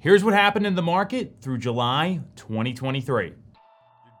[0.00, 3.24] Here's what happened in the market through July 2023.
[3.24, 3.34] You're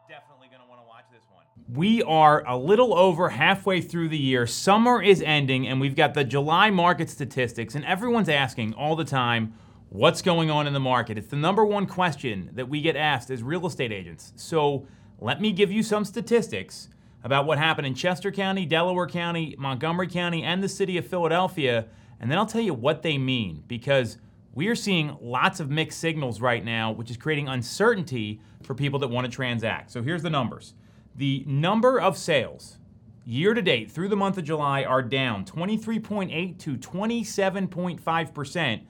[0.08, 1.44] definitely going to want to watch this one.
[1.72, 4.44] We are a little over halfway through the year.
[4.44, 9.04] Summer is ending, and we've got the July market statistics, and everyone's asking all the
[9.04, 9.54] time,
[9.88, 11.16] what's going on in the market?
[11.16, 14.32] It's the number one question that we get asked as real estate agents.
[14.34, 14.84] So
[15.20, 16.88] let me give you some statistics
[17.22, 21.86] about what happened in Chester County, Delaware County, Montgomery County, and the city of Philadelphia,
[22.18, 24.18] and then I'll tell you what they mean because
[24.58, 28.98] we are seeing lots of mixed signals right now, which is creating uncertainty for people
[28.98, 29.92] that want to transact.
[29.92, 30.74] So here's the numbers
[31.14, 32.78] the number of sales
[33.24, 38.80] year to date through the month of July are down 23.8 to 27.5%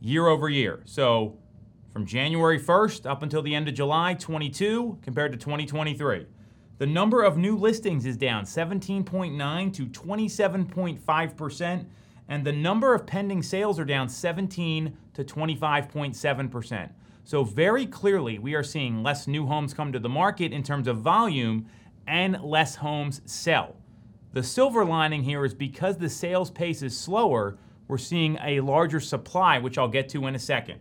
[0.00, 0.80] year over year.
[0.86, 1.36] So
[1.90, 6.24] from January 1st up until the end of July 22 compared to 2023.
[6.78, 11.86] The number of new listings is down 17.9 to 27.5%,
[12.28, 16.90] and the number of pending sales are down 17 to 25.7%.
[17.24, 20.86] So, very clearly, we are seeing less new homes come to the market in terms
[20.88, 21.66] of volume
[22.06, 23.76] and less homes sell.
[24.32, 29.00] The silver lining here is because the sales pace is slower, we're seeing a larger
[29.00, 30.80] supply, which I'll get to in a second.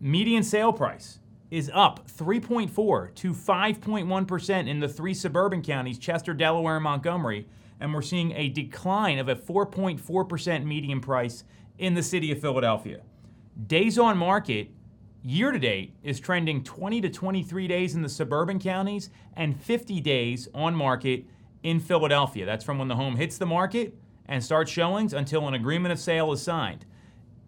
[0.00, 1.18] Median sale price
[1.50, 7.46] is up 3.4 to 5.1% in the three suburban counties, Chester, Delaware, and Montgomery,
[7.80, 11.44] and we're seeing a decline of a 4.4% median price
[11.78, 13.00] in the city of Philadelphia.
[13.66, 14.70] Days on market
[15.22, 20.00] year to date is trending 20 to 23 days in the suburban counties and 50
[20.00, 21.24] days on market
[21.62, 22.46] in Philadelphia.
[22.46, 23.94] That's from when the home hits the market
[24.26, 26.86] and starts showings until an agreement of sale is signed.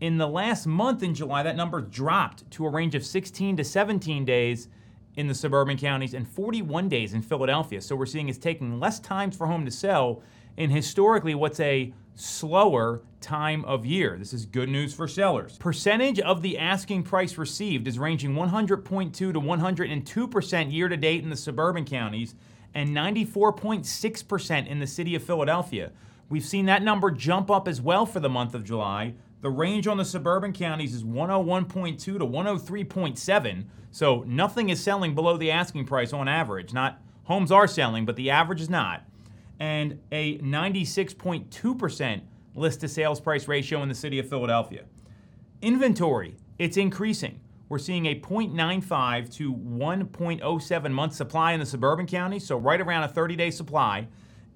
[0.01, 3.65] In the last month in July, that number dropped to a range of 16 to
[3.65, 4.69] 17 days
[5.17, 7.81] in the suburban counties and 41 days in Philadelphia.
[7.81, 10.23] So we're seeing it's taking less time for home to sell
[10.57, 14.17] in historically what's a slower time of year.
[14.19, 15.57] This is good news for sellers.
[15.59, 21.31] Percentage of the asking price received is ranging 100.2 to 102% year to date in
[21.31, 22.35] the suburban counties
[22.75, 25.93] and 94.6% in the city of Philadelphia.
[26.29, 29.89] We've seen that number jump up as well for the month of July, the range
[29.89, 33.65] on the suburban counties is 101.2 to 103.7.
[33.91, 36.73] So nothing is selling below the asking price on average.
[36.73, 39.03] Not homes are selling, but the average is not.
[39.59, 42.21] And a 96.2%
[42.55, 44.85] list to sales price ratio in the city of Philadelphia.
[45.61, 47.41] Inventory, it's increasing.
[47.69, 53.05] We're seeing a 0.95 to 1.07 month supply in the suburban counties, so right around
[53.05, 54.07] a 30 day supply,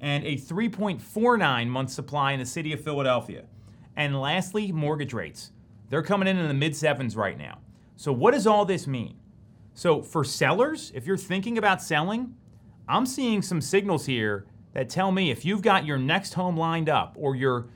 [0.01, 3.45] and a 3.49 month supply in the city of Philadelphia.
[3.97, 5.53] And lastly, mortgage rates.
[5.89, 7.59] They're coming in in the mid sevens right now.
[7.97, 9.17] So, what does all this mean?
[9.75, 12.35] So, for sellers, if you're thinking about selling,
[12.89, 16.89] I'm seeing some signals here that tell me if you've got your next home lined
[16.89, 17.69] up, or you're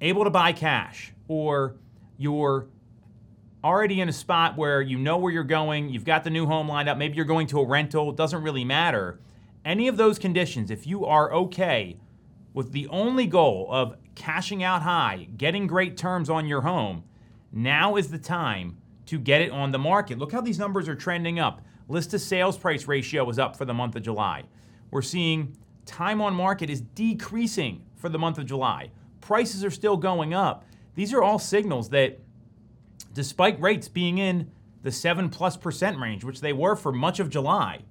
[0.00, 1.76] able to buy cash, or
[2.16, 2.68] you're
[3.62, 6.68] already in a spot where you know where you're going, you've got the new home
[6.68, 9.20] lined up, maybe you're going to a rental, it doesn't really matter.
[9.64, 11.98] Any of those conditions, if you are okay
[12.54, 17.04] with the only goal of cashing out high, getting great terms on your home,
[17.52, 20.18] now is the time to get it on the market.
[20.18, 21.62] Look how these numbers are trending up.
[21.88, 24.44] List to sales price ratio is up for the month of July.
[24.90, 25.56] We're seeing
[25.86, 28.90] time on market is decreasing for the month of July.
[29.20, 30.64] Prices are still going up.
[30.94, 32.20] These are all signals that,
[33.14, 34.50] despite rates being in
[34.82, 37.82] the 7 plus percent range, which they were for much of July,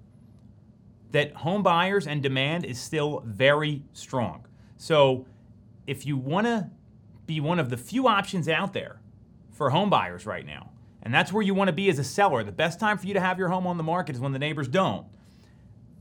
[1.12, 4.47] that home buyers and demand is still very strong.
[4.78, 5.26] So
[5.86, 6.70] if you want to
[7.26, 9.02] be one of the few options out there
[9.52, 10.72] for home buyers right now,
[11.04, 13.14] and that's where you want to be as a seller, the best time for you
[13.14, 15.06] to have your home on the market is when the neighbors don't.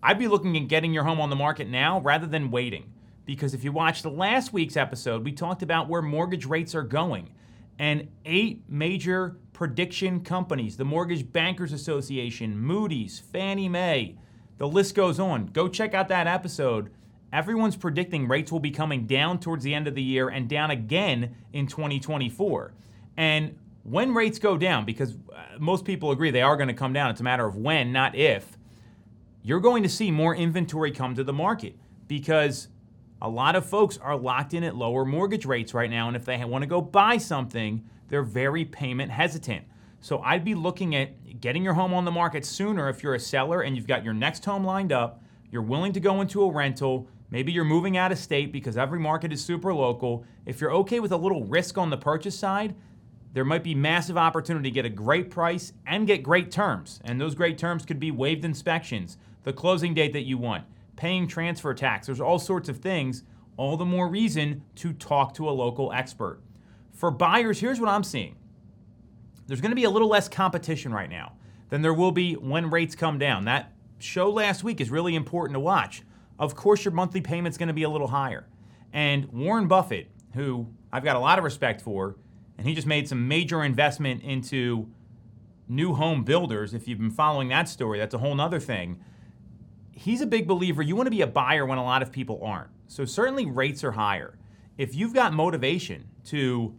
[0.02, 2.92] I'd be looking at getting your home on the market now rather than waiting.
[3.24, 6.84] Because if you watched the last week's episode, we talked about where mortgage rates are
[6.84, 7.30] going.
[7.78, 14.16] And eight major prediction companies the Mortgage Bankers Association, Moody's, Fannie Mae,
[14.58, 15.46] the list goes on.
[15.46, 16.90] Go check out that episode
[17.32, 20.70] everyone's predicting rates will be coming down towards the end of the year and down
[20.70, 22.72] again in 2024.
[23.16, 26.92] And when rates go down, because uh, most people agree they are going to come
[26.92, 28.56] down, it's a matter of when, not if,
[29.42, 31.76] you're going to see more inventory come to the market
[32.08, 32.68] because
[33.22, 36.08] a lot of folks are locked in at lower mortgage rates right now.
[36.08, 39.64] And if they want to go buy something, they're very payment hesitant.
[40.00, 43.20] So I'd be looking at getting your home on the market sooner if you're a
[43.20, 46.52] seller and you've got your next home lined up, you're willing to go into a
[46.52, 50.24] rental, Maybe you're moving out of state because every market is super local.
[50.44, 52.74] If you're okay with a little risk on the purchase side,
[53.32, 57.00] there might be massive opportunity to get a great price and get great terms.
[57.04, 60.64] And those great terms could be waived inspections, the closing date that you want,
[60.96, 62.06] paying transfer tax.
[62.06, 63.24] There's all sorts of things.
[63.56, 66.40] All the more reason to talk to a local expert.
[66.92, 68.36] For buyers, here's what I'm seeing
[69.46, 71.34] there's going to be a little less competition right now
[71.68, 73.44] than there will be when rates come down.
[73.44, 76.02] That show last week is really important to watch.
[76.38, 78.46] Of course, your monthly payment's going to be a little higher.
[78.92, 82.16] And Warren Buffett, who I've got a lot of respect for,
[82.58, 84.88] and he just made some major investment into
[85.68, 86.74] new home builders.
[86.74, 89.00] If you've been following that story, that's a whole nother thing.
[89.92, 92.40] He's a big believer you want to be a buyer when a lot of people
[92.42, 92.70] aren't.
[92.86, 94.38] So certainly rates are higher.
[94.78, 96.74] If you've got motivation to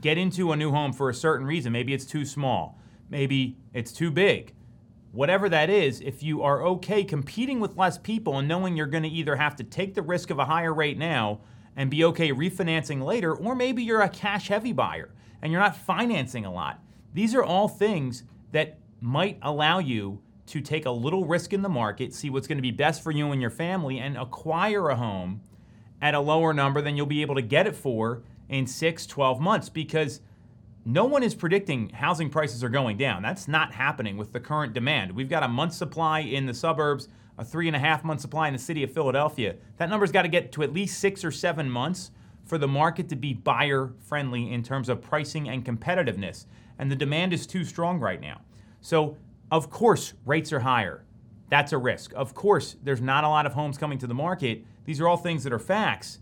[0.00, 3.92] get into a new home for a certain reason, maybe it's too small, maybe it's
[3.92, 4.54] too big,
[5.12, 9.02] whatever that is, if you are okay competing with less people and knowing you're going
[9.02, 11.40] to either have to take the risk of a higher rate now
[11.76, 15.10] and be okay refinancing later, or maybe you're a cash heavy buyer
[15.42, 16.80] and you're not financing a lot.
[17.12, 21.68] These are all things that might allow you to take a little risk in the
[21.68, 24.96] market, see what's going to be best for you and your family, and acquire a
[24.96, 25.40] home
[26.00, 29.40] at a lower number than you'll be able to get it for in six, 12
[29.40, 30.20] months because
[30.86, 33.20] no one is predicting housing prices are going down.
[33.20, 35.10] That's not happening with the current demand.
[35.10, 38.46] We've got a month supply in the suburbs, a three and a half month supply
[38.46, 39.56] in the city of Philadelphia.
[39.78, 42.12] That number's got to get to at least six or seven months
[42.44, 46.46] for the market to be buyer friendly in terms of pricing and competitiveness.
[46.78, 48.42] And the demand is too strong right now.
[48.80, 49.16] So,
[49.50, 51.04] of course, rates are higher.
[51.48, 52.12] That's a risk.
[52.14, 54.64] Of course, there's not a lot of homes coming to the market.
[54.84, 56.20] These are all things that are facts.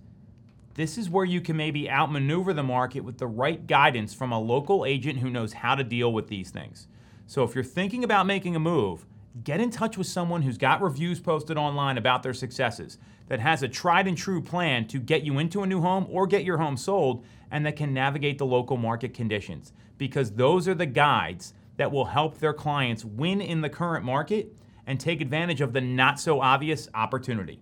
[0.74, 4.40] This is where you can maybe outmaneuver the market with the right guidance from a
[4.40, 6.88] local agent who knows how to deal with these things.
[7.28, 9.06] So if you're thinking about making a move,
[9.44, 12.98] get in touch with someone who's got reviews posted online about their successes,
[13.28, 16.26] that has a tried and true plan to get you into a new home or
[16.26, 19.72] get your home sold, and that can navigate the local market conditions.
[19.96, 24.52] Because those are the guides that will help their clients win in the current market
[24.88, 27.60] and take advantage of the not so obvious opportunity.